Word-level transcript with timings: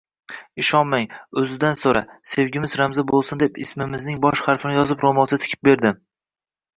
Ishonmasang, 0.61 1.11
oʻzidan 1.41 1.75
soʻra, 1.81 2.01
sevgimiz 2.31 2.73
ramzi 2.81 3.03
boʻlsin 3.11 3.41
deb 3.43 3.59
ismimizning 3.65 4.17
bosh 4.25 4.41
harfini 4.49 4.73
yozib 4.79 5.05
roʻmolcha 5.05 5.39
tikib 5.45 5.63
berdi. 5.71 5.93